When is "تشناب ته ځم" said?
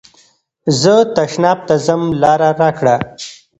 1.15-2.01